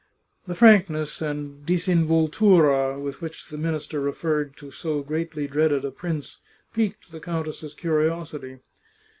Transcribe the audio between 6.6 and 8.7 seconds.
piqued the countess's curiosity.